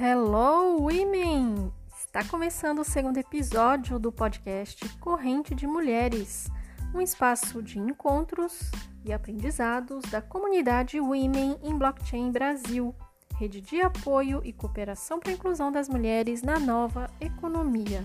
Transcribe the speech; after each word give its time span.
Hello, 0.00 0.80
women! 0.80 1.72
Está 1.98 2.22
começando 2.22 2.78
o 2.78 2.84
segundo 2.84 3.18
episódio 3.18 3.98
do 3.98 4.12
podcast 4.12 4.88
Corrente 5.00 5.56
de 5.56 5.66
Mulheres, 5.66 6.48
um 6.94 7.00
espaço 7.00 7.60
de 7.60 7.80
encontros 7.80 8.70
e 9.04 9.12
aprendizados 9.12 10.04
da 10.08 10.22
comunidade 10.22 11.00
Women 11.00 11.58
em 11.64 11.76
Blockchain 11.76 12.30
Brasil, 12.30 12.94
rede 13.34 13.60
de 13.60 13.80
apoio 13.80 14.40
e 14.44 14.52
cooperação 14.52 15.18
para 15.18 15.32
a 15.32 15.34
inclusão 15.34 15.72
das 15.72 15.88
mulheres 15.88 16.42
na 16.42 16.60
nova 16.60 17.10
economia. 17.20 18.04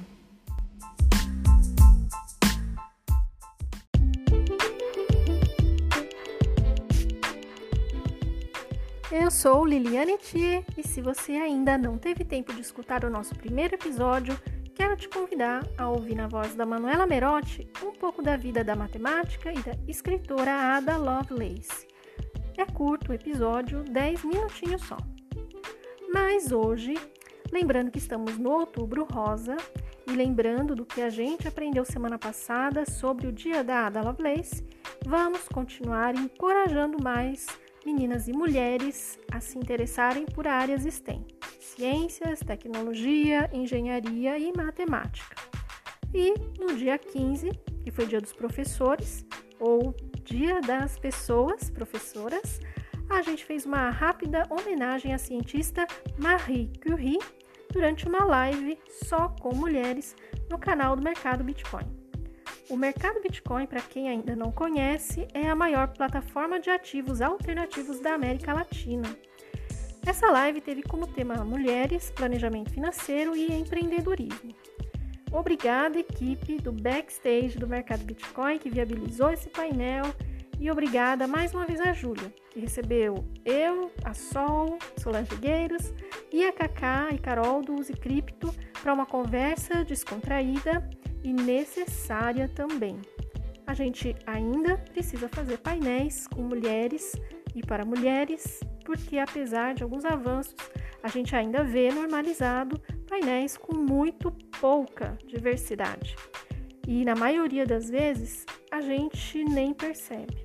Eu 9.15 9.29
sou 9.29 9.63
Liliane 9.63 10.17
Thier 10.17 10.65
e 10.75 10.81
se 10.81 10.99
você 10.99 11.33
ainda 11.33 11.77
não 11.77 11.99
teve 11.99 12.25
tempo 12.25 12.51
de 12.51 12.61
escutar 12.61 13.05
o 13.05 13.11
nosso 13.11 13.36
primeiro 13.36 13.75
episódio, 13.75 14.36
quero 14.73 14.97
te 14.97 15.07
convidar 15.07 15.63
a 15.77 15.87
ouvir 15.87 16.15
na 16.15 16.27
voz 16.27 16.55
da 16.55 16.65
Manuela 16.65 17.05
Merotti 17.05 17.69
um 17.86 17.91
pouco 17.91 18.23
da 18.23 18.36
vida 18.36 18.63
da 18.63 18.75
matemática 18.75 19.53
e 19.53 19.61
da 19.61 19.73
escritora 19.87 20.51
Ada 20.51 20.97
Lovelace. 20.97 21.87
É 22.57 22.65
curto 22.65 23.11
o 23.11 23.13
episódio, 23.13 23.83
10 23.83 24.23
minutinhos 24.23 24.81
só. 24.81 24.97
Mas 26.11 26.51
hoje, 26.51 26.95
lembrando 27.51 27.91
que 27.91 28.00
estamos 28.00 28.39
no 28.39 28.50
Outubro 28.50 29.05
Rosa 29.05 29.55
e 30.07 30.11
lembrando 30.11 30.73
do 30.73 30.87
que 30.87 31.03
a 31.03 31.11
gente 31.11 31.47
aprendeu 31.47 31.86
semana 31.86 32.17
passada 32.17 32.83
sobre 32.89 33.27
o 33.27 33.31
dia 33.31 33.64
da 33.64 33.86
Ada 33.86 34.02
Lovelace, 34.02 34.66
vamos 35.05 35.47
continuar 35.47 36.16
encorajando 36.16 36.97
mais 37.00 37.45
meninas 37.86 38.28
e 38.28 38.34
mulheres 38.34 39.20
a 39.31 39.39
se 39.39 39.58
interessarem 39.58 40.26
por 40.26 40.48
áreas 40.48 40.84
STEM: 40.84 41.26
ciências, 41.59 42.39
tecnologia, 42.39 43.50
engenharia 43.53 44.38
e 44.38 44.52
matemática. 44.56 45.36
E 46.14 46.34
no 46.59 46.76
dia 46.76 46.98
15, 46.98 47.50
que 47.84 47.92
foi 47.92 48.06
dia 48.06 48.22
dos 48.22 48.34
professores, 48.34 49.26
ou 49.59 49.95
dia 50.23 50.61
das 50.61 50.98
pessoas 50.98 51.70
professoras, 51.70 52.59
a 53.09 53.22
gente 53.22 53.45
fez 53.45 53.66
uma 53.66 53.89
rápida 53.89 54.48
homenagem 54.50 55.14
à 55.14 55.17
cientista 55.17 55.86
Marie 56.17 56.72
Curie 56.81 57.20
durante 57.72 58.08
uma 58.08 58.23
live 58.23 58.78
só 59.06 59.30
com 59.42 59.56
mulheres 59.56 60.16
no 60.50 60.58
canal 60.58 60.95
do 60.95 61.04
Mercado 61.04 61.44
Bitcoin. 61.44 62.03
O 62.74 62.76
mercado 62.76 63.22
Bitcoin, 63.22 63.68
para 63.68 63.82
quem 63.82 64.10
ainda 64.10 64.36
não 64.36 64.52
conhece, 64.52 65.28
é 65.32 65.48
a 65.48 65.54
maior 65.54 65.90
plataforma 65.90 66.60
de 66.60 66.72
ativos 66.72 67.22
alternativos 67.22 68.00
da 68.00 68.16
América 68.16 68.52
Latina. 68.52 69.16
Essa 70.04 70.32
live 70.32 70.60
teve 70.60 70.82
como 70.82 71.06
tema 71.06 71.36
Mulheres, 71.46 72.10
Planejamento 72.10 72.72
Financeiro 72.72 73.36
e 73.36 73.54
Empreendedorismo. 73.54 74.56
Obrigada, 75.32 76.00
equipe 76.00 76.58
do 76.58 76.72
backstage 76.72 77.60
do 77.60 77.68
mercado 77.68 78.06
Bitcoin 78.06 78.58
que 78.58 78.72
viabilizou 78.72 79.30
esse 79.30 79.52
painel 79.52 80.06
e 80.60 80.72
obrigada 80.72 81.28
mais 81.28 81.54
uma 81.54 81.68
vez 81.68 81.80
a 81.80 81.94
Júlia, 81.94 82.34
que 82.50 82.60
recebeu 82.60 83.24
eu, 83.46 83.92
a 84.04 84.16
Sol, 84.16 84.80
Solange 84.98 85.36
Gueiros 85.36 85.94
e 86.32 86.44
a 86.44 86.52
Kaká 86.52 87.10
e 87.12 87.20
Carol 87.20 87.62
do 87.62 87.76
Use 87.76 87.94
Cripto 87.94 88.52
para 88.82 88.96
uma 88.96 89.06
conversa 89.06 89.86
descontraída 89.86 90.90
e 91.24 91.32
necessária 91.32 92.48
também. 92.50 93.00
A 93.66 93.74
gente 93.74 94.16
ainda 94.26 94.78
precisa 94.78 95.30
fazer 95.30 95.58
painéis 95.58 96.28
com 96.28 96.42
mulheres 96.42 97.14
e 97.56 97.62
para 97.66 97.86
mulheres, 97.86 98.60
porque 98.84 99.18
apesar 99.18 99.74
de 99.74 99.84
alguns 99.84 100.04
avanços, 100.04 100.56
a 101.02 101.08
gente 101.08 101.36
ainda 101.36 101.64
vê 101.64 101.92
normalizado 101.92 102.80
painéis 103.08 103.58
com 103.58 103.76
muito 103.76 104.32
pouca 104.60 105.17
diversidade. 105.26 106.16
E 106.88 107.06
na 107.06 107.16
maioria 107.16 107.66
das 107.66 107.89
vezes, 107.89 108.45
a 108.70 108.82
gente 108.82 109.44
nem 109.45 109.73
percebe. 109.73 110.44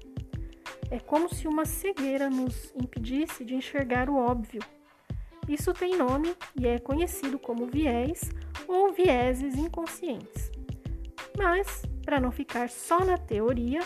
É 0.91 0.99
como 0.99 1.33
se 1.33 1.49
uma 1.49 1.65
cegueira 1.65 2.31
nos 2.31 2.73
impedisse 2.75 3.45
de 3.45 3.55
enxergar 3.55 4.09
o 4.09 4.17
óbvio. 4.17 4.63
Isso 5.49 5.73
tem 5.73 5.97
nome 5.97 6.35
e 6.59 6.67
é 6.67 6.79
conhecido 6.79 7.39
como 7.39 7.67
viés 7.67 8.31
ou 8.67 8.93
vieses 8.93 9.55
inconscientes. 9.57 10.58
Mas, 11.39 11.83
para 12.05 12.19
não 12.19 12.33
ficar 12.33 12.69
só 12.69 13.05
na 13.05 13.17
teoria, 13.17 13.81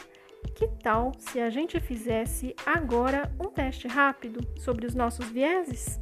que 0.54 0.66
tal 0.82 1.12
se 1.18 1.38
a 1.38 1.50
gente 1.50 1.78
fizesse 1.78 2.56
agora 2.64 3.30
um 3.38 3.50
teste 3.50 3.86
rápido 3.86 4.40
sobre 4.58 4.86
os 4.86 4.94
nossos 4.94 5.28
vieses? 5.28 6.00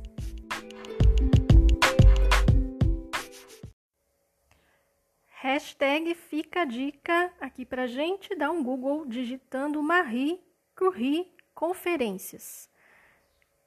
Hashtag 5.43 6.15
fica 6.15 6.63
a 6.63 6.65
dica 6.65 7.33
aqui 7.41 7.67
para 7.67 7.89
gente 7.89 8.37
dar 8.37 8.53
um 8.53 8.63
Google 8.63 9.05
digitando 9.05 9.83
Marie 9.83 10.41
Curie 10.77 11.33
Conferências. 11.53 12.71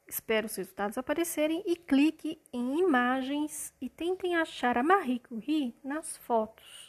Espero 0.06 0.46
os 0.46 0.56
resultados 0.56 0.96
aparecerem 0.96 1.62
e 1.66 1.76
clique 1.76 2.40
em 2.50 2.78
imagens 2.78 3.74
e 3.78 3.90
tentem 3.90 4.36
achar 4.36 4.78
a 4.78 4.82
Marie 4.82 5.18
Curie 5.18 5.74
nas 5.84 6.16
fotos. 6.16 6.83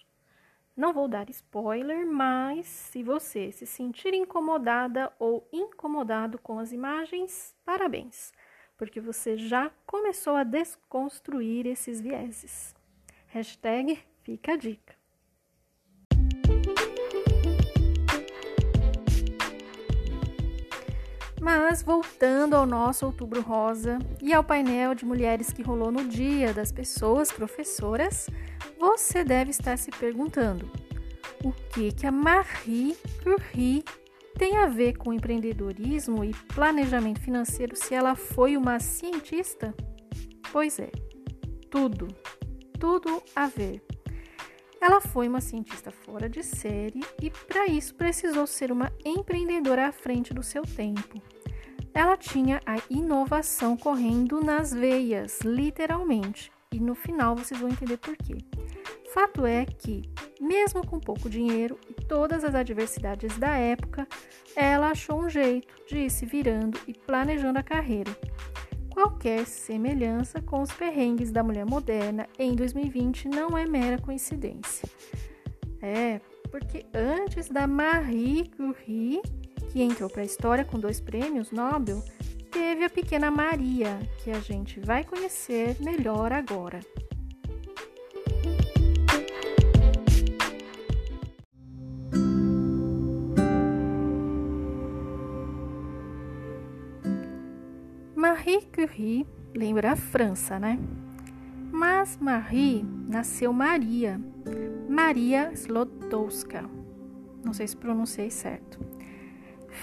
Não 0.75 0.91
vou 0.91 1.08
dar 1.08 1.30
spoiler, 1.30 2.06
mas 2.06 2.66
se 2.66 3.02
você 3.02 3.50
se 3.50 3.66
sentir 3.66 4.13
incomodada 4.13 5.09
ou 5.18 5.47
incomodado 5.53 6.38
com 6.38 6.59
as 6.59 6.74
imagens, 6.74 7.56
parabéns, 7.63 8.34
porque 8.75 9.00
você 9.00 9.38
já 9.38 9.72
começou 9.86 10.36
a 10.36 10.44
desconstruir 10.44 11.66
esses 11.66 12.02
vieses. 12.02 12.75
Hashtag 13.28 13.97
fica 14.22 14.52
a 14.52 14.58
dica. 14.58 14.94
Mas 21.40 21.84
voltando 21.84 22.56
ao 22.56 22.66
nosso 22.66 23.06
Outubro 23.06 23.40
Rosa 23.40 24.00
e 24.22 24.34
ao 24.34 24.44
painel 24.44 24.94
de 24.94 25.06
mulheres 25.06 25.53
que 25.53 25.62
rolou 25.62 25.90
no 25.90 26.03
Dia 26.03 26.53
das 26.53 26.72
Pessoas 26.72 27.31
Professoras, 27.31 28.28
você 28.80 29.24
deve 29.24 29.52
estar 29.52 29.78
se 29.78 29.91
perguntando: 29.91 30.69
o 31.44 31.52
que 31.52 31.91
que 31.91 32.08
a 32.08 32.12
Marie 32.12 32.96
Curie 33.24 33.84
tem 34.38 34.58
a 34.58 34.68
ver 34.68 34.97
com 34.97 35.13
empreendedorismo 35.13 36.24
e 36.24 36.34
planejamento 36.53 37.22
financeiro 37.22 37.75
se 37.75 37.94
ela 37.94 38.16
foi 38.16 38.58
uma 38.58 38.80
cientista? 38.80 39.74
Pois 40.52 40.80
é, 40.80 40.91
tudo, 41.69 42.08
tudo 42.80 43.22
a 43.36 43.47
ver. 43.47 43.84
Ela 44.81 45.02
foi 45.02 45.28
uma 45.28 45.42
cientista 45.42 45.90
fora 45.90 46.30
de 46.30 46.44
série 46.44 47.02
e, 47.22 47.31
para 47.31 47.66
isso, 47.66 47.96
precisou 47.96 48.46
ser 48.46 48.72
uma 48.72 48.92
empreendedora 49.03 49.88
à 49.88 49.92
frente 49.92 50.34
do 50.34 50.44
seu 50.44 50.62
tempo. 50.63 51.22
Ela 51.94 52.18
tinha 52.18 52.59
a 52.66 52.75
inovação 52.90 53.75
correndo 53.78 54.42
nas 54.42 54.74
veias, 54.74 55.40
literalmente, 55.42 56.52
e 56.72 56.80
no 56.80 56.94
final 56.94 57.36
vocês 57.36 57.59
vão 57.59 57.69
entender 57.69 57.97
por 57.97 58.16
quê. 58.18 58.38
Fato 59.15 59.45
é 59.45 59.65
que, 59.65 60.01
mesmo 60.41 60.85
com 60.85 60.99
pouco 60.99 61.29
dinheiro 61.29 61.79
e 61.89 61.93
todas 61.93 62.43
as 62.43 62.53
adversidades 62.53 63.37
da 63.37 63.55
época, 63.55 64.05
ela 64.53 64.89
achou 64.89 65.21
um 65.21 65.29
jeito 65.29 65.73
de 65.87 65.99
ir 65.99 66.09
se 66.09 66.25
virando 66.25 66.77
e 66.85 66.93
planejando 66.93 67.57
a 67.57 67.63
carreira. 67.63 68.11
Qualquer 68.89 69.45
semelhança 69.45 70.41
com 70.41 70.61
os 70.61 70.69
perrengues 70.73 71.31
da 71.31 71.41
mulher 71.41 71.65
moderna 71.65 72.27
em 72.37 72.57
2020 72.57 73.29
não 73.29 73.57
é 73.57 73.65
mera 73.65 74.01
coincidência. 74.01 74.89
É, 75.81 76.19
porque 76.51 76.85
antes 76.93 77.47
da 77.47 77.65
Marie 77.65 78.49
Curie, 78.49 79.21
que 79.71 79.81
entrou 79.81 80.09
para 80.09 80.23
a 80.23 80.25
história 80.25 80.65
com 80.65 80.77
dois 80.77 81.00
prêmios 81.00 81.51
Nobel, 81.51 82.03
teve 82.51 82.83
a 82.83 82.89
pequena 82.89 83.31
Maria, 83.31 83.97
que 84.21 84.29
a 84.29 84.41
gente 84.41 84.77
vai 84.81 85.06
conhecer 85.06 85.77
melhor 85.79 86.33
agora. 86.33 86.81
Marie 98.56 98.68
Curie 98.72 99.28
lembra 99.54 99.92
a 99.92 99.96
França, 99.98 100.57
né? 100.57 100.80
Mas 101.74 102.18
Marie 102.18 102.86
nasceu 103.06 103.52
Maria, 103.52 104.18
Maria 104.88 105.52
Slodowska. 105.54 106.63
Não 107.44 107.54
sei 107.54 107.68
se 107.68 107.75
pronunciei 107.75 108.31
certo. 108.31 108.80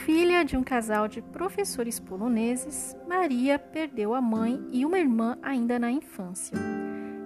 Filha 0.07 0.43
de 0.43 0.57
um 0.57 0.65
casal 0.65 1.07
de 1.07 1.21
professores 1.21 2.01
poloneses, 2.01 2.97
Maria 3.07 3.59
perdeu 3.59 4.15
a 4.15 4.23
mãe 4.23 4.59
e 4.73 4.87
uma 4.87 4.99
irmã 4.99 5.37
ainda 5.43 5.79
na 5.79 5.91
infância. 5.91 6.57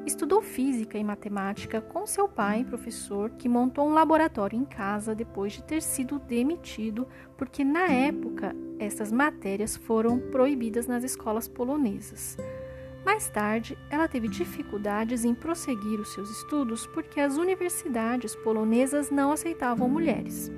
Estudou 0.06 0.41
física 0.41 0.97
e 0.97 1.03
matemática 1.03 1.81
com 1.81 2.06
seu 2.06 2.29
pai, 2.29 2.64
professor, 2.64 3.31
que 3.31 3.49
montou 3.49 3.88
um 3.88 3.93
laboratório 3.93 4.56
em 4.56 4.64
casa 4.64 5.17
depois 5.17 5.55
de 5.55 5.64
ter 5.64 5.82
sido 5.82 6.20
demitido, 6.20 7.08
porque 7.37 7.64
na 7.64 7.88
época 7.88 8.55
essas 8.79 9.11
matérias 9.11 9.75
foram 9.75 10.20
proibidas 10.20 10.87
nas 10.87 11.03
escolas 11.03 11.49
polonesas. 11.49 12.37
Mais 13.05 13.29
tarde, 13.29 13.76
ela 13.91 14.06
teve 14.06 14.29
dificuldades 14.29 15.25
em 15.25 15.35
prosseguir 15.35 15.99
os 15.99 16.14
seus 16.14 16.31
estudos 16.31 16.87
porque 16.87 17.20
as 17.20 17.37
universidades 17.37 18.37
polonesas 18.37 19.11
não 19.11 19.32
aceitavam 19.32 19.88
mulheres. 19.88 20.52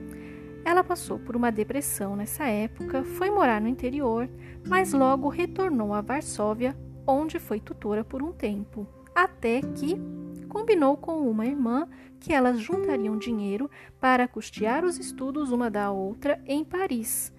Ela 0.63 0.85
passou 0.85 1.19
por 1.19 1.35
uma 1.35 1.51
depressão 1.51 2.15
nessa 2.15 2.45
época, 2.45 3.03
foi 3.03 3.31
morar 3.31 3.63
no 3.63 3.69
interior, 3.69 4.29
mas 4.67 4.93
logo 4.93 5.31
retornou 5.31 5.95
a 5.95 6.03
Varsóvia, 6.03 6.77
onde 7.07 7.39
foi 7.39 7.59
tutora 7.59 8.05
por 8.05 8.23
um 8.23 8.33
tempo, 8.33 8.87
até 9.19 9.61
que 9.61 10.01
combinou 10.49 10.97
com 10.97 11.29
uma 11.29 11.45
irmã 11.45 11.89
que 12.21 12.33
elas 12.33 12.61
juntariam 12.61 13.19
dinheiro 13.19 13.69
para 14.01 14.29
custear 14.29 14.85
os 14.85 14.97
estudos 14.97 15.51
uma 15.51 15.69
da 15.69 15.91
outra 15.91 16.41
em 16.47 16.63
Paris. 16.63 17.33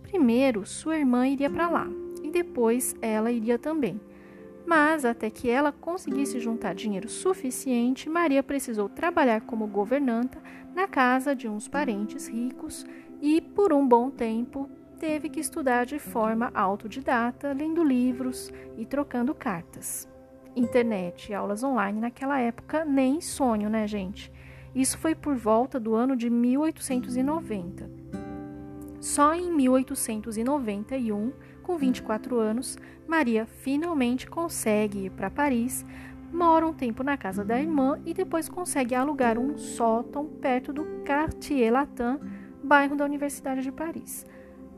Primeiro, 0.00 0.64
sua 0.64 0.96
irmã 0.96 1.26
iria 1.26 1.50
para 1.50 1.68
lá 1.68 1.88
e 2.22 2.30
depois 2.30 2.94
ela 3.02 3.32
iria 3.32 3.58
também. 3.58 4.00
Mas 4.64 5.04
até 5.04 5.28
que 5.28 5.50
ela 5.50 5.72
conseguisse 5.72 6.38
juntar 6.38 6.72
dinheiro 6.76 7.08
suficiente, 7.08 8.08
Maria 8.08 8.42
precisou 8.42 8.88
trabalhar 8.88 9.40
como 9.40 9.66
governanta 9.66 10.40
na 10.72 10.86
casa 10.86 11.34
de 11.34 11.48
uns 11.48 11.66
parentes 11.66 12.28
ricos 12.28 12.86
e, 13.20 13.40
por 13.40 13.72
um 13.72 13.86
bom 13.86 14.08
tempo, 14.08 14.70
teve 15.00 15.28
que 15.28 15.40
estudar 15.40 15.84
de 15.84 15.98
forma 15.98 16.52
autodidata, 16.54 17.52
lendo 17.52 17.82
livros 17.82 18.52
e 18.76 18.86
trocando 18.86 19.34
cartas. 19.34 20.08
Internet 20.58 21.30
e 21.30 21.34
aulas 21.34 21.62
online 21.62 22.00
naquela 22.00 22.40
época 22.40 22.84
nem 22.84 23.20
sonho, 23.20 23.70
né, 23.70 23.86
gente? 23.86 24.32
Isso 24.74 24.98
foi 24.98 25.14
por 25.14 25.36
volta 25.36 25.78
do 25.78 25.94
ano 25.94 26.16
de 26.16 26.28
1890. 26.28 27.88
Só 29.00 29.34
em 29.34 29.52
1891 29.52 31.32
com 31.62 31.76
24 31.76 32.38
anos, 32.38 32.76
Maria 33.06 33.46
finalmente 33.46 34.26
consegue 34.26 35.04
ir 35.06 35.10
para 35.10 35.30
Paris, 35.30 35.84
mora 36.32 36.66
um 36.66 36.72
tempo 36.72 37.02
na 37.02 37.16
casa 37.16 37.44
da 37.44 37.60
irmã 37.60 38.00
e 38.04 38.12
depois 38.12 38.48
consegue 38.48 38.94
alugar 38.94 39.38
um 39.38 39.56
sótão 39.56 40.26
perto 40.26 40.72
do 40.72 40.84
Quartier 41.06 41.72
Latin, 41.72 42.18
bairro 42.62 42.96
da 42.96 43.04
Universidade 43.04 43.62
de 43.62 43.70
Paris. 43.70 44.26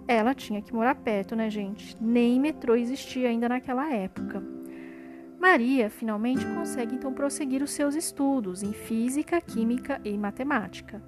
Ela 0.07 0.35
tinha 0.35 0.61
que 0.61 0.75
morar 0.75 0.97
perto, 0.97 1.35
né, 1.37 1.49
gente? 1.49 1.97
Nem 2.01 2.39
metrô 2.41 2.75
existia 2.75 3.29
ainda 3.29 3.49
naquela 3.49 3.89
época. 3.93 4.60
Maria 5.41 5.89
finalmente 5.89 6.45
consegue 6.45 6.97
então 6.97 7.15
prosseguir 7.15 7.63
os 7.63 7.71
seus 7.71 7.95
estudos 7.95 8.63
em 8.63 8.75
física, 8.75 9.41
química 9.41 9.99
e 10.05 10.17
matemática. 10.19 11.03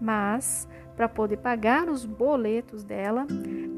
Mas 0.00 0.68
para 0.94 1.08
poder 1.08 1.38
pagar 1.38 1.88
os 1.88 2.04
boletos 2.04 2.84
dela, 2.84 3.26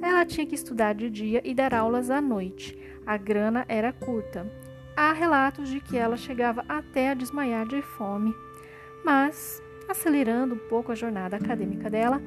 ela 0.02 0.26
tinha 0.26 0.46
que 0.46 0.54
estudar 0.54 0.94
de 0.94 1.08
dia 1.08 1.40
e 1.42 1.54
dar 1.54 1.72
aulas 1.72 2.10
à 2.10 2.20
noite. 2.20 2.78
A 3.06 3.16
grana 3.16 3.64
era 3.68 3.90
curta. 3.90 4.46
Há 4.94 5.14
relatos 5.14 5.70
de 5.70 5.80
que 5.80 5.96
ela 5.96 6.18
chegava 6.18 6.62
até 6.68 7.10
a 7.10 7.14
desmaiar 7.14 7.66
de 7.66 7.80
fome. 7.80 8.34
Mas, 9.02 9.62
acelerando 9.88 10.56
um 10.56 10.68
pouco 10.68 10.92
a 10.92 10.94
jornada 10.94 11.36
acadêmica 11.36 11.88
dela, 11.88 12.20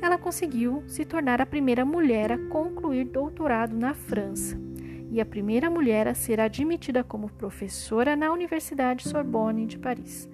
ela 0.00 0.18
conseguiu 0.18 0.84
se 0.86 1.04
tornar 1.04 1.40
a 1.40 1.46
primeira 1.46 1.84
mulher 1.84 2.30
a 2.30 2.38
concluir 2.38 3.06
doutorado 3.06 3.76
na 3.76 3.92
França 3.92 4.67
e 5.10 5.20
a 5.20 5.26
primeira 5.26 5.70
mulher 5.70 6.06
a 6.06 6.14
ser 6.14 6.40
admitida 6.40 7.02
como 7.02 7.30
professora 7.30 8.16
na 8.16 8.32
Universidade 8.32 9.08
Sorbonne 9.08 9.66
de 9.66 9.78
Paris. 9.78 10.28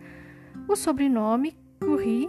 O 0.68 0.76
sobrenome 0.76 1.56
Curie 1.80 2.28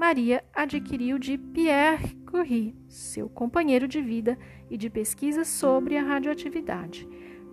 Maria 0.00 0.42
adquiriu 0.54 1.18
de 1.18 1.36
Pierre 1.36 2.14
Curie, 2.24 2.74
seu 2.88 3.28
companheiro 3.28 3.86
de 3.86 4.00
vida 4.00 4.38
e 4.70 4.76
de 4.78 4.88
pesquisa 4.88 5.44
sobre 5.44 5.94
a 5.98 6.02
radioatividade. 6.02 7.06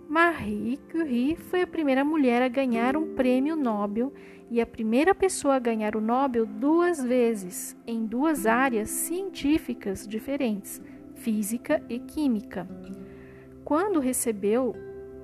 Marie 0.08 0.78
Curie 0.90 1.36
foi 1.36 1.60
a 1.60 1.66
primeira 1.66 2.02
mulher 2.02 2.40
a 2.40 2.48
ganhar 2.48 2.96
um 2.96 3.14
prêmio 3.14 3.54
Nobel 3.54 4.14
e 4.50 4.62
a 4.62 4.66
primeira 4.66 5.14
pessoa 5.14 5.56
a 5.56 5.58
ganhar 5.58 5.94
o 5.94 6.00
Nobel 6.00 6.46
duas 6.46 7.04
vezes, 7.04 7.76
em 7.86 8.06
duas 8.06 8.46
áreas 8.46 8.88
científicas 8.88 10.08
diferentes, 10.08 10.80
física 11.16 11.84
e 11.86 11.98
química. 11.98 12.66
Quando 13.68 14.00
recebeu 14.00 14.74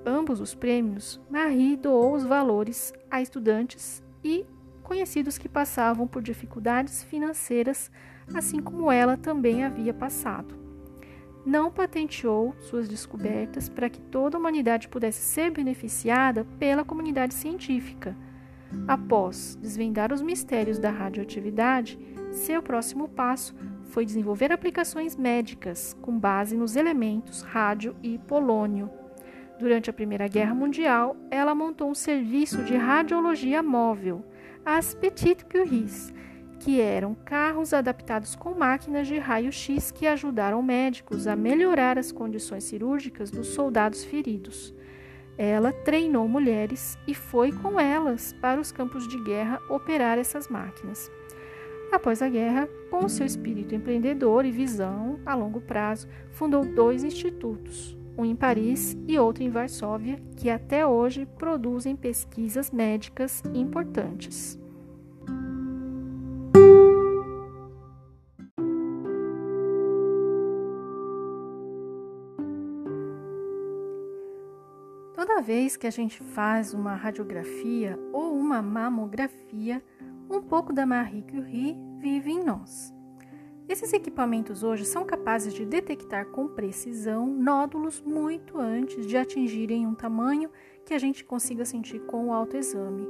ambos 0.05 0.39
os 0.39 0.55
prêmios, 0.55 1.19
Marie 1.31 1.79
doou 1.79 2.13
os 2.13 2.25
valores 2.25 2.93
a 3.11 3.23
estudantes 3.23 4.03
e 4.23 4.45
conhecidos 4.83 5.39
que 5.39 5.49
passavam 5.49 6.07
por 6.07 6.21
dificuldades 6.21 7.03
financeiras, 7.05 7.91
assim 8.35 8.61
como 8.61 8.93
ela 8.93 9.17
também 9.17 9.65
havia 9.65 9.95
passado. 9.95 10.55
Não 11.47 11.73
patenteou 11.73 12.55
suas 12.59 12.87
descobertas 12.87 13.71
para 13.71 13.89
que 13.89 14.03
toda 14.03 14.37
a 14.37 14.41
humanidade 14.41 14.89
pudesse 14.89 15.23
ser 15.23 15.51
beneficiada 15.51 16.47
pela 16.59 16.85
comunidade 16.85 17.33
científica. 17.33 18.15
Após 18.87 19.59
desvendar 19.59 20.13
os 20.13 20.21
mistérios 20.21 20.79
da 20.79 20.91
radioatividade, 20.91 21.99
seu 22.31 22.63
próximo 22.63 23.09
passo 23.09 23.55
foi 23.95 24.05
desenvolver 24.05 24.51
aplicações 24.51 25.15
médicas 25.15 25.97
com 26.03 26.19
base 26.19 26.57
nos 26.57 26.75
elementos 26.75 27.43
rádio 27.43 27.95
e 28.03 28.19
polônio. 28.19 28.91
Durante 29.57 29.89
a 29.89 29.93
Primeira 29.93 30.27
Guerra 30.27 30.53
Mundial, 30.53 31.17
ela 31.31 31.55
montou 31.55 31.89
um 31.89 31.95
serviço 31.95 32.65
de 32.65 32.75
radiologia 32.75 33.63
móvel 33.63 34.25
as 34.67 34.95
Petit 34.95 35.45
Curies, 35.45 36.13
que 36.59 36.81
eram 36.81 37.15
carros 37.15 37.73
adaptados 37.73 38.35
com 38.35 38.53
máquinas 38.53 39.07
de 39.07 39.17
raio-x 39.19 39.93
que 39.93 40.09
ajudaram 40.09 40.61
médicos 40.61 41.29
a 41.29 41.37
melhorar 41.37 41.97
as 41.97 42.11
condições 42.11 42.65
cirúrgicas 42.65 43.31
dos 43.31 43.47
soldados 43.49 44.03
feridos. 44.03 44.75
Ela 45.39 45.73
treinou 45.73 46.27
mulheres 46.27 46.99
e 47.07 47.15
foi 47.15 47.53
com 47.53 47.79
elas 47.79 48.33
para 48.41 48.61
os 48.61 48.73
campos 48.73 49.07
de 49.07 49.23
guerra 49.23 49.61
operar 49.69 50.19
essas 50.19 50.49
máquinas. 50.49 51.09
Após 51.95 52.21
a 52.21 52.29
guerra, 52.29 52.69
com 52.91 53.09
seu 53.09 53.25
espírito 53.25 53.73
empreendedor 53.73 54.45
e 54.45 54.51
visão 54.51 55.21
a 55.25 55.33
longo 55.33 55.61
prazo, 55.61 56.09
fundou 56.33 56.65
dois 56.65 57.05
institutos, 57.05 57.97
um 58.19 58.25
em 58.25 58.35
Paris 58.35 58.97
e 59.07 59.17
outro 59.17 59.45
em 59.45 59.49
Varsóvia, 59.49 60.21
que 60.37 60.51
até 60.51 60.85
hoje 60.85 61.25
produzem 61.39 61.95
pesquisas 61.95 62.73
médicas 62.73 63.45
importantes. 63.55 64.59
Toda 75.15 75.41
vez 75.41 75.77
que 75.77 75.87
a 75.87 75.91
gente 75.91 76.21
faz 76.25 76.75
uma 76.75 76.97
radiografia 76.97 77.97
ou 78.13 78.35
uma 78.37 78.61
mamografia, 78.61 79.81
um 80.29 80.41
pouco 80.41 80.73
da 80.73 80.87
Marie 80.87 81.23
Curie 81.23 81.77
vive 81.99 82.31
em 82.31 82.45
nós. 82.45 82.93
Esses 83.67 83.93
equipamentos 83.93 84.63
hoje 84.63 84.85
são 84.85 85.05
capazes 85.05 85.55
de 85.55 85.65
detectar 85.65 86.27
com 86.27 86.49
precisão 86.49 87.27
nódulos 87.27 88.03
muito 88.03 88.59
antes 88.59 89.07
de 89.07 89.17
atingirem 89.17 89.87
um 89.87 89.95
tamanho 89.95 90.51
que 90.85 90.93
a 90.93 90.99
gente 90.99 91.25
consiga 91.25 91.65
sentir 91.65 92.01
com 92.01 92.27
o 92.27 92.33
autoexame. 92.33 93.07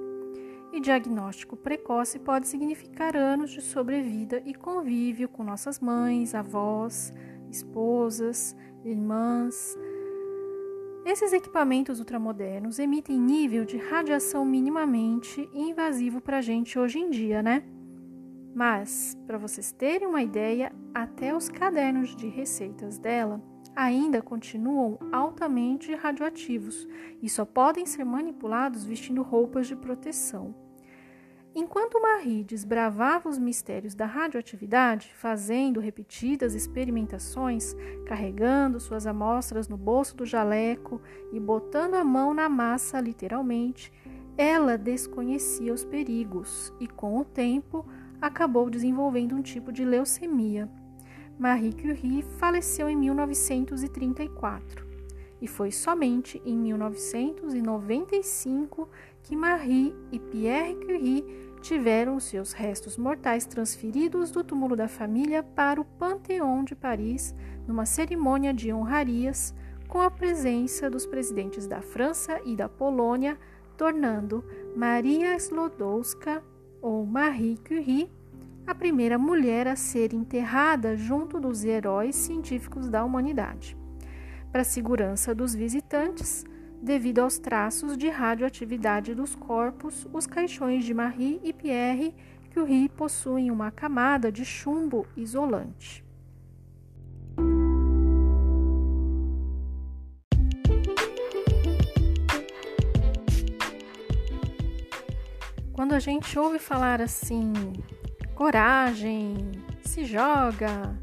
E 0.72 0.80
diagnóstico 0.80 1.56
precoce 1.56 2.18
pode 2.18 2.46
significar 2.46 3.16
anos 3.16 3.50
de 3.50 3.62
sobrevida 3.62 4.42
e 4.44 4.54
convívio 4.54 5.28
com 5.28 5.42
nossas 5.42 5.80
mães, 5.80 6.34
avós, 6.34 7.12
esposas, 7.50 8.56
irmãs. 8.84 9.76
Esses 11.04 11.34
equipamentos 11.34 11.98
ultramodernos 11.98 12.78
emitem 12.78 13.20
nível 13.20 13.66
de 13.66 13.76
radiação 13.76 14.42
minimamente 14.42 15.46
invasivo 15.52 16.18
para 16.18 16.38
a 16.38 16.40
gente 16.40 16.78
hoje 16.78 16.98
em 16.98 17.10
dia, 17.10 17.42
né? 17.42 17.62
Mas, 18.54 19.14
para 19.26 19.36
vocês 19.36 19.70
terem 19.70 20.08
uma 20.08 20.22
ideia, 20.22 20.72
até 20.94 21.36
os 21.36 21.48
cadernos 21.50 22.16
de 22.16 22.28
receitas 22.28 22.98
dela 22.98 23.42
ainda 23.76 24.22
continuam 24.22 24.98
altamente 25.12 25.94
radioativos 25.94 26.88
e 27.20 27.28
só 27.28 27.44
podem 27.44 27.84
ser 27.84 28.04
manipulados 28.04 28.84
vestindo 28.84 29.22
roupas 29.22 29.66
de 29.66 29.76
proteção. 29.76 30.63
Enquanto 31.56 32.02
Marie 32.02 32.42
desbravava 32.42 33.28
os 33.28 33.38
mistérios 33.38 33.94
da 33.94 34.06
radioatividade, 34.06 35.14
fazendo 35.14 35.78
repetidas 35.78 36.52
experimentações, 36.52 37.76
carregando 38.04 38.80
suas 38.80 39.06
amostras 39.06 39.68
no 39.68 39.76
bolso 39.76 40.16
do 40.16 40.26
jaleco 40.26 41.00
e 41.32 41.38
botando 41.38 41.94
a 41.94 42.02
mão 42.02 42.34
na 42.34 42.48
massa, 42.48 43.00
literalmente, 43.00 43.92
ela 44.36 44.76
desconhecia 44.76 45.72
os 45.72 45.84
perigos 45.84 46.72
e, 46.80 46.88
com 46.88 47.18
o 47.18 47.24
tempo, 47.24 47.86
acabou 48.20 48.68
desenvolvendo 48.68 49.36
um 49.36 49.42
tipo 49.42 49.70
de 49.70 49.84
leucemia. 49.84 50.68
Marie 51.38 51.72
Curie 51.72 52.24
faleceu 52.36 52.88
em 52.88 52.96
1934 52.96 54.84
e 55.40 55.46
foi 55.46 55.70
somente 55.70 56.42
em 56.44 56.56
1995 56.56 58.88
que 59.24 59.34
Marie 59.34 59.94
e 60.12 60.20
Pierre 60.20 60.76
Curie 60.76 61.24
tiveram 61.62 62.20
seus 62.20 62.52
restos 62.52 62.98
mortais 62.98 63.46
transferidos 63.46 64.30
do 64.30 64.44
túmulo 64.44 64.76
da 64.76 64.86
família 64.86 65.42
para 65.42 65.80
o 65.80 65.84
Panteão 65.84 66.62
de 66.62 66.74
Paris 66.74 67.34
numa 67.66 67.86
cerimônia 67.86 68.52
de 68.52 68.70
honrarias 68.70 69.54
com 69.88 70.00
a 70.00 70.10
presença 70.10 70.90
dos 70.90 71.06
presidentes 71.06 71.66
da 71.66 71.80
França 71.80 72.38
e 72.44 72.54
da 72.54 72.68
Polônia, 72.68 73.38
tornando 73.76 74.44
Maria 74.76 75.36
Sklodowska, 75.36 76.42
ou 76.82 77.06
Marie 77.06 77.56
Curie, 77.66 78.10
a 78.66 78.74
primeira 78.74 79.16
mulher 79.16 79.66
a 79.66 79.74
ser 79.74 80.12
enterrada 80.12 80.96
junto 80.96 81.40
dos 81.40 81.64
heróis 81.64 82.14
científicos 82.14 82.90
da 82.90 83.02
humanidade. 83.02 83.74
Para 84.52 84.60
a 84.60 84.64
segurança 84.64 85.34
dos 85.34 85.54
visitantes, 85.54 86.44
devido 86.84 87.20
aos 87.20 87.38
traços 87.38 87.96
de 87.96 88.10
radioatividade 88.10 89.14
dos 89.14 89.34
corpos, 89.34 90.06
os 90.12 90.26
caixões 90.26 90.84
de 90.84 90.92
Marie 90.92 91.40
e 91.42 91.52
Pierre 91.52 92.14
Curie 92.52 92.90
possuem 92.90 93.50
uma 93.50 93.70
camada 93.70 94.30
de 94.30 94.44
chumbo 94.44 95.06
isolante. 95.16 96.04
Quando 105.72 105.94
a 105.94 105.98
gente 105.98 106.38
ouve 106.38 106.58
falar 106.58 107.00
assim, 107.00 107.52
coragem, 108.34 109.36
se 109.82 110.04
joga, 110.04 110.96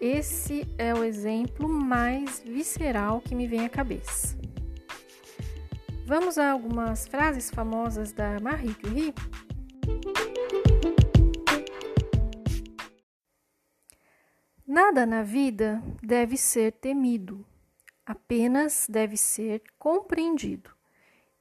esse 0.00 0.68
é 0.76 0.92
o 0.92 1.02
exemplo 1.02 1.68
mais 1.68 2.42
visceral 2.44 3.22
que 3.22 3.34
me 3.34 3.46
vem 3.46 3.64
à 3.64 3.68
cabeça. 3.68 4.36
Vamos 6.08 6.38
a 6.38 6.50
algumas 6.52 7.06
frases 7.06 7.50
famosas 7.50 8.12
da 8.12 8.40
Marie 8.40 8.74
Curie? 8.76 9.12
Nada 14.66 15.04
na 15.04 15.22
vida 15.22 15.82
deve 16.02 16.38
ser 16.38 16.72
temido, 16.72 17.44
apenas 18.06 18.86
deve 18.88 19.18
ser 19.18 19.62
compreendido. 19.78 20.70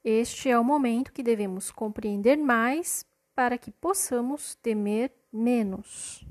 Este 0.03 0.49
é 0.49 0.59
o 0.59 0.65
momento 0.65 1.13
que 1.13 1.23
devemos 1.23 1.71
compreender 1.71 2.35
mais 2.35 3.05
para 3.33 3.57
que 3.57 3.71
possamos 3.71 4.55
temer 4.55 5.13
menos. 5.31 6.27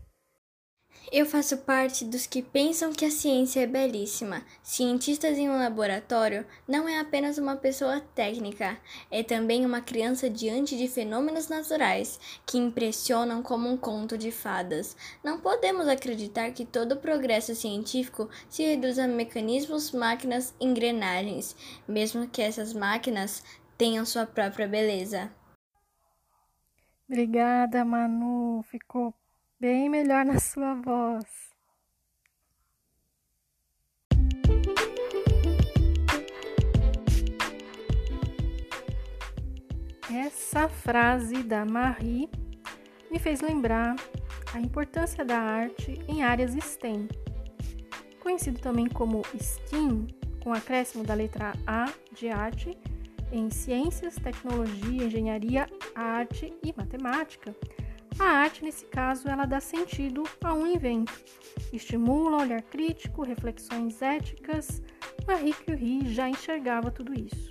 Eu 1.12 1.25
faço 1.25 1.58
parte 1.58 2.04
dos 2.04 2.26
que 2.26 2.42
pensam 2.42 2.92
que 2.92 3.04
a 3.04 3.10
ciência 3.10 3.60
é 3.60 3.66
belíssima. 3.66 4.42
Cientistas 4.60 5.38
em 5.38 5.48
um 5.48 5.56
laboratório 5.56 6.44
não 6.66 6.88
é 6.88 6.98
apenas 6.98 7.38
uma 7.38 7.54
pessoa 7.54 8.00
técnica, 8.00 8.76
é 9.08 9.22
também 9.22 9.64
uma 9.64 9.80
criança 9.80 10.28
diante 10.28 10.76
de 10.76 10.88
fenômenos 10.88 11.48
naturais 11.48 12.18
que 12.44 12.58
impressionam 12.58 13.40
como 13.40 13.68
um 13.68 13.76
conto 13.76 14.18
de 14.18 14.32
fadas. 14.32 14.96
Não 15.22 15.38
podemos 15.38 15.86
acreditar 15.86 16.50
que 16.50 16.64
todo 16.64 16.92
o 16.92 17.00
progresso 17.00 17.54
científico 17.54 18.28
se 18.48 18.64
reduz 18.64 18.98
a 18.98 19.06
mecanismos, 19.06 19.92
máquinas, 19.92 20.54
engrenagens, 20.60 21.54
mesmo 21.86 22.26
que 22.26 22.42
essas 22.42 22.72
máquinas 22.72 23.44
tenham 23.78 24.04
sua 24.04 24.26
própria 24.26 24.66
beleza. 24.66 25.30
Obrigada, 27.08 27.84
Manu. 27.84 28.64
Ficou 28.64 29.14
bem 29.66 29.88
melhor 29.88 30.25
na 30.25 30.38
sua 30.38 30.75
voz. 30.75 31.25
Essa 40.08 40.68
frase 40.68 41.42
da 41.42 41.64
Marie 41.64 42.30
me 43.11 43.18
fez 43.18 43.40
lembrar 43.40 43.96
a 44.54 44.61
importância 44.61 45.25
da 45.25 45.37
arte 45.37 45.99
em 46.06 46.23
áreas 46.23 46.52
STEM, 46.52 47.08
conhecido 48.23 48.61
também 48.61 48.88
como 48.88 49.23
STEAM, 49.37 50.06
com 50.44 50.52
acréscimo 50.52 51.02
da 51.02 51.14
letra 51.14 51.54
A 51.66 51.92
de 52.12 52.28
arte, 52.28 52.78
em 53.32 53.50
ciências, 53.50 54.14
tecnologia, 54.14 55.06
engenharia, 55.06 55.68
arte 55.96 56.54
e 56.62 56.73
matemática 56.76 57.52
a 58.18 58.25
arte, 58.25 58.64
nesse 58.64 58.85
caso, 58.87 59.28
ela 59.28 59.44
dá 59.44 59.61
sentido 59.61 60.25
a 60.42 60.54
um 60.54 60.66
evento, 60.66 61.12
estimula 61.73 62.42
olhar 62.42 62.62
crítico, 62.62 63.23
reflexões 63.23 64.00
éticas. 64.00 64.82
Marie 65.26 65.52
Curie 65.52 66.12
já 66.12 66.28
enxergava 66.28 66.90
tudo 66.90 67.12
isso, 67.12 67.50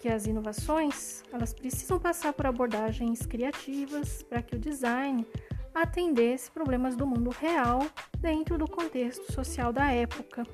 que 0.00 0.08
as 0.08 0.26
inovações 0.26 1.22
elas 1.32 1.52
precisam 1.52 1.98
passar 1.98 2.32
por 2.32 2.46
abordagens 2.46 3.24
criativas 3.26 4.22
para 4.22 4.42
que 4.42 4.56
o 4.56 4.58
design 4.58 5.26
atendesse 5.74 6.50
problemas 6.50 6.96
do 6.96 7.06
mundo 7.06 7.30
real 7.30 7.80
dentro 8.18 8.58
do 8.58 8.68
contexto 8.68 9.32
social 9.32 9.72
da 9.72 9.90
época. 9.90 10.44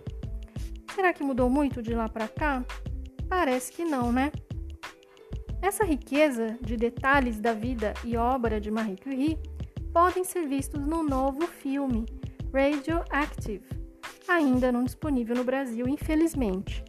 Será 0.95 1.13
que 1.13 1.23
mudou 1.23 1.49
muito 1.49 1.83
de 1.83 1.95
lá 1.95 2.09
para 2.09 2.29
cá? 2.29 2.65
Parece 3.29 3.73
que 3.73 3.85
não, 3.85 4.13
né? 4.13 4.31
Essa 5.63 5.85
riqueza 5.85 6.59
de 6.61 6.77
detalhes 6.77 7.41
da 7.41 7.53
vida 7.53 7.95
e 8.05 8.17
obra 8.17 8.61
de 8.61 8.71
Marie 8.71 8.97
Curie 8.97 9.39
podem 9.93 10.25
ser 10.25 10.47
vistos 10.47 10.87
no 10.87 11.03
novo 11.03 11.47
filme 11.47 12.07
Radioactive, 12.53 13.65
ainda 14.29 14.71
não 14.71 14.85
disponível 14.85 15.35
no 15.35 15.45
Brasil, 15.45 15.89
infelizmente. 15.89 16.85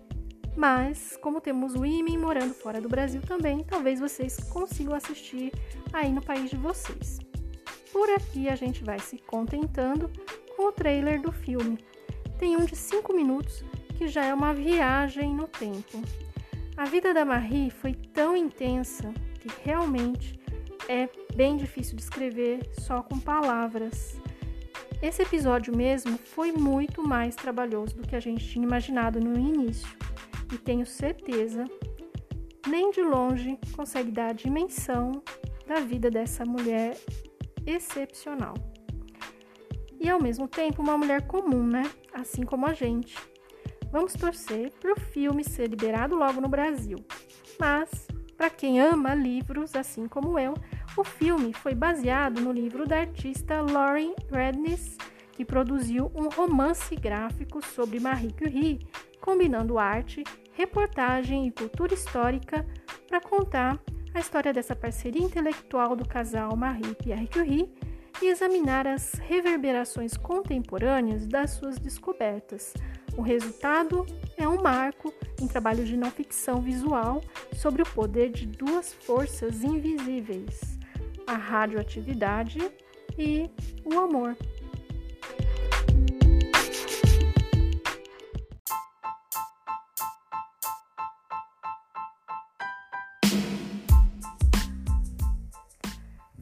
Mas, 0.55 1.17
como 1.21 1.39
temos 1.39 1.75
o 1.75 1.85
morando 2.17 2.53
fora 2.53 2.81
do 2.81 2.89
Brasil 2.89 3.21
também, 3.21 3.63
talvez 3.63 3.99
vocês 3.99 4.37
consigam 4.49 4.95
assistir 4.95 5.51
aí 5.93 6.11
no 6.11 6.21
país 6.21 6.49
de 6.49 6.57
vocês. 6.57 7.19
Por 7.91 8.09
aqui 8.09 8.49
a 8.49 8.55
gente 8.55 8.83
vai 8.83 8.99
se 8.99 9.17
contentando 9.19 10.09
com 10.55 10.67
o 10.67 10.71
trailer 10.71 11.21
do 11.21 11.31
filme. 11.31 11.77
Tem 12.39 12.57
um 12.57 12.65
de 12.65 12.75
5 12.75 13.13
minutos 13.13 13.63
que 13.97 14.07
já 14.07 14.25
é 14.25 14.33
uma 14.33 14.53
viagem 14.53 15.33
no 15.33 15.47
tempo. 15.47 16.01
A 16.77 16.85
vida 16.85 17.11
da 17.11 17.25
Marie 17.25 17.71
foi 17.71 17.95
tão 17.95 18.37
intensa 18.37 19.11
que 19.39 19.49
realmente 19.63 20.39
é 20.87 21.09
bem 21.35 21.57
difícil 21.57 21.95
de 21.95 22.03
escrever 22.03 22.69
só 22.79 23.01
com 23.01 23.19
palavras. 23.19 24.21
Esse 25.01 25.23
episódio 25.23 25.75
mesmo 25.75 26.19
foi 26.19 26.51
muito 26.51 27.01
mais 27.01 27.35
trabalhoso 27.35 27.95
do 27.95 28.07
que 28.07 28.15
a 28.15 28.19
gente 28.19 28.47
tinha 28.47 28.63
imaginado 28.63 29.19
no 29.19 29.39
início, 29.39 29.89
e 30.53 30.57
tenho 30.59 30.85
certeza, 30.85 31.65
nem 32.67 32.91
de 32.91 33.01
longe 33.01 33.57
consegue 33.75 34.11
dar 34.11 34.29
a 34.29 34.33
dimensão 34.33 35.23
da 35.65 35.79
vida 35.79 36.11
dessa 36.11 36.45
mulher 36.45 36.95
excepcional. 37.65 38.53
E 39.99 40.07
ao 40.07 40.21
mesmo 40.21 40.47
tempo, 40.47 40.83
uma 40.83 40.95
mulher 40.95 41.25
comum, 41.25 41.65
né? 41.65 41.89
Assim 42.13 42.43
como 42.43 42.67
a 42.67 42.73
gente 42.73 43.17
Vamos 43.91 44.13
torcer 44.13 44.71
para 44.79 44.93
o 44.93 44.99
filme 44.99 45.43
ser 45.43 45.69
liberado 45.69 46.15
logo 46.15 46.41
no 46.41 46.49
Brasil. 46.49 46.97
Mas, 47.59 48.07
para 48.35 48.49
quem 48.49 48.79
ama 48.79 49.15
livros, 49.15 49.75
assim 49.75 50.07
como 50.07 50.37
eu, 50.37 50.53
o 50.95 51.03
filme 51.03 51.53
foi 51.53 51.73
baseado 51.73 52.41
no 52.41 52.51
livro 52.51 52.87
da 52.87 52.99
artista 52.99 53.61
Lauren 53.61 54.13
Redness, 54.31 54.97
que 55.31 55.45
produziu 55.45 56.11
um 56.15 56.29
romance 56.29 56.95
gráfico 56.95 57.65
sobre 57.65 57.99
Marie 57.99 58.33
Curie, 58.33 58.87
combinando 59.21 59.77
arte, 59.77 60.23
reportagem 60.53 61.47
e 61.47 61.51
cultura 61.51 61.93
histórica 61.93 62.65
para 63.07 63.21
contar 63.21 63.79
a 64.13 64.19
história 64.19 64.51
dessa 64.51 64.75
parceria 64.75 65.21
intelectual 65.21 65.95
do 65.95 66.07
casal 66.07 66.55
Marie 66.55 66.95
Pierre 66.95 67.27
Curie 67.27 67.71
e 68.21 68.27
examinar 68.27 68.87
as 68.87 69.13
reverberações 69.13 70.17
contemporâneas 70.17 71.27
das 71.27 71.51
suas 71.51 71.77
descobertas, 71.77 72.73
o 73.17 73.21
resultado 73.21 74.05
é 74.37 74.47
um 74.47 74.61
marco 74.61 75.11
em 75.41 75.47
trabalho 75.47 75.83
de 75.83 75.97
não 75.97 76.11
ficção 76.11 76.61
visual 76.61 77.21
sobre 77.55 77.81
o 77.81 77.85
poder 77.85 78.29
de 78.29 78.45
duas 78.45 78.93
forças 78.93 79.63
invisíveis: 79.63 80.77
a 81.25 81.33
radioatividade 81.33 82.59
e 83.17 83.49
o 83.83 83.99
amor. 83.99 84.37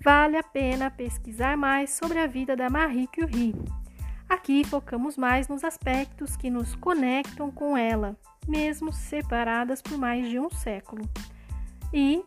Vale 0.04 0.38
a 0.38 0.44
pena 0.44 0.92
pesquisar 0.92 1.58
mais 1.58 1.90
sobre 1.90 2.20
a 2.20 2.28
vida 2.28 2.56
da 2.56 2.70
Marie 2.70 3.08
Curie. 3.08 3.56
Aqui 4.28 4.64
focamos 4.64 5.18
mais 5.18 5.48
nos 5.48 5.64
aspectos 5.64 6.36
que 6.36 6.50
nos 6.50 6.76
conectam 6.76 7.52
com 7.52 7.78
ela, 7.78 8.18
mesmo 8.48 8.92
separadas 8.92 9.82
por 9.82 9.98
mais 9.98 10.28
de 10.28 10.40
um 10.40 10.50
século. 10.50 11.08
E, 11.94 12.24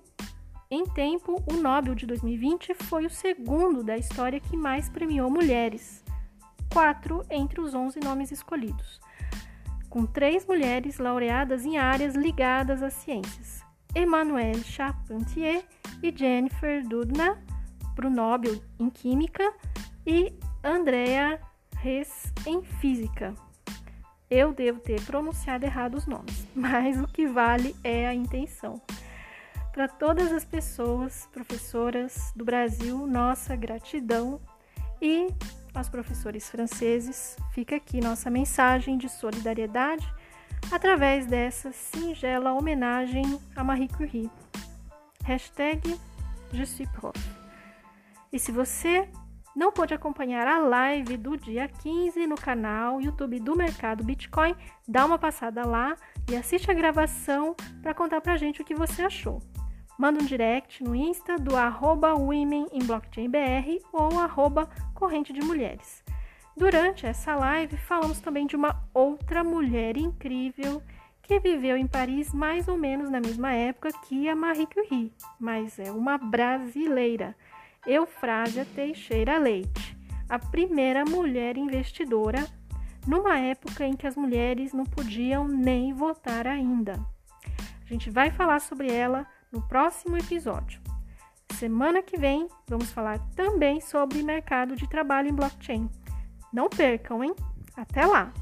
em 0.70 0.84
tempo, 0.84 1.42
o 1.50 1.54
Nobel 1.54 1.94
de 1.94 2.06
2020 2.06 2.74
foi 2.74 3.04
o 3.04 3.10
segundo 3.10 3.82
da 3.82 3.96
história 3.96 4.38
que 4.38 4.56
mais 4.56 4.88
premiou 4.88 5.28
mulheres, 5.28 6.04
quatro 6.72 7.24
entre 7.30 7.60
os 7.60 7.74
11 7.74 7.98
nomes 8.00 8.30
escolhidos, 8.30 9.00
com 9.90 10.06
três 10.06 10.46
mulheres 10.46 10.98
laureadas 10.98 11.64
em 11.64 11.78
áreas 11.78 12.14
ligadas 12.14 12.80
às 12.80 12.94
ciências: 12.94 13.64
Emmanuelle 13.94 14.62
Charpentier 14.62 15.64
e 16.00 16.16
Jennifer 16.16 16.86
Doudna 16.86 17.42
para 17.96 18.06
o 18.06 18.10
Nobel 18.10 18.62
em 18.78 18.88
Química 18.88 19.52
e 20.06 20.32
Andrea 20.62 21.40
res 21.80 22.32
em 22.46 22.62
física. 22.62 23.34
Eu 24.30 24.52
devo 24.52 24.80
ter 24.80 25.00
pronunciado 25.02 25.64
errado 25.64 25.94
os 25.94 26.06
nomes, 26.06 26.46
mas 26.54 27.00
o 27.00 27.06
que 27.06 27.26
vale 27.26 27.74
é 27.82 28.06
a 28.06 28.14
intenção. 28.14 28.80
Para 29.72 29.88
todas 29.88 30.32
as 30.32 30.44
pessoas, 30.44 31.28
professoras 31.32 32.32
do 32.34 32.44
Brasil, 32.44 33.06
nossa 33.06 33.54
gratidão 33.54 34.40
e 35.00 35.28
aos 35.72 35.88
professores 35.88 36.50
franceses, 36.50 37.36
fica 37.52 37.76
aqui 37.76 38.00
nossa 38.00 38.28
mensagem 38.28 38.98
de 38.98 39.08
solidariedade 39.08 40.12
através 40.72 41.26
dessa 41.26 41.70
singela 41.70 42.52
homenagem 42.52 43.38
a 43.54 43.62
Marie 43.62 43.88
Curie. 43.88 44.30
Hashtag 45.24 45.98
Je. 46.52 46.64
E 48.32 48.38
se 48.38 48.50
você 48.50 49.08
não 49.54 49.72
pôde 49.72 49.94
acompanhar 49.94 50.46
a 50.46 50.58
live 50.58 51.16
do 51.16 51.36
dia 51.36 51.68
15 51.68 52.26
no 52.26 52.36
canal 52.36 53.00
YouTube 53.00 53.40
do 53.40 53.56
Mercado 53.56 54.04
Bitcoin, 54.04 54.54
dá 54.86 55.04
uma 55.04 55.18
passada 55.18 55.66
lá 55.66 55.96
e 56.30 56.36
assiste 56.36 56.70
a 56.70 56.74
gravação 56.74 57.54
para 57.82 57.94
contar 57.94 58.20
pra 58.20 58.36
gente 58.36 58.62
o 58.62 58.64
que 58.64 58.74
você 58.74 59.02
achou. 59.02 59.40
Manda 59.98 60.22
um 60.22 60.26
direct 60.26 60.84
no 60.84 60.94
Insta 60.94 61.36
do 61.36 61.56
arroba 61.56 62.14
Women 62.14 62.68
in 62.72 62.84
Blockchain 62.84 63.28
BR 63.28 63.84
ou 63.92 64.18
arroba 64.18 64.68
Corrente 64.94 65.32
de 65.32 65.40
Mulheres. 65.40 66.04
Durante 66.56 67.06
essa 67.06 67.34
live, 67.34 67.76
falamos 67.76 68.20
também 68.20 68.46
de 68.46 68.56
uma 68.56 68.80
outra 68.92 69.42
mulher 69.42 69.96
incrível 69.96 70.82
que 71.22 71.38
viveu 71.38 71.76
em 71.76 71.86
Paris 71.86 72.32
mais 72.32 72.68
ou 72.68 72.76
menos 72.76 73.10
na 73.10 73.20
mesma 73.20 73.52
época 73.52 73.90
que 74.08 74.28
a 74.28 74.34
Marie 74.34 74.66
Curie, 74.66 75.12
mas 75.38 75.78
é 75.78 75.92
uma 75.92 76.16
brasileira, 76.16 77.36
Eufrásia 77.86 78.66
Teixeira 78.74 79.38
Leite, 79.38 79.96
a 80.28 80.38
primeira 80.38 81.04
mulher 81.04 81.56
investidora 81.56 82.46
numa 83.06 83.38
época 83.38 83.86
em 83.86 83.96
que 83.96 84.06
as 84.06 84.16
mulheres 84.16 84.72
não 84.72 84.84
podiam 84.84 85.48
nem 85.48 85.94
votar 85.94 86.46
ainda. 86.46 86.94
A 87.82 87.86
gente 87.88 88.10
vai 88.10 88.30
falar 88.30 88.60
sobre 88.60 88.92
ela 88.92 89.26
no 89.50 89.62
próximo 89.66 90.16
episódio. 90.16 90.80
Semana 91.54 92.02
que 92.02 92.18
vem 92.18 92.46
vamos 92.68 92.90
falar 92.90 93.18
também 93.34 93.80
sobre 93.80 94.22
mercado 94.22 94.76
de 94.76 94.86
trabalho 94.86 95.28
em 95.28 95.34
blockchain. 95.34 95.88
Não 96.52 96.68
percam, 96.68 97.24
hein? 97.24 97.34
Até 97.76 98.04
lá! 98.04 98.32